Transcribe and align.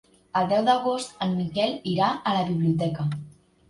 El 0.39 0.47
deu 0.53 0.63
d'agost 0.69 1.23
en 1.27 1.37
Miquel 1.43 1.79
irà 1.95 2.11
a 2.13 2.37
la 2.41 2.45
biblioteca. 2.53 3.11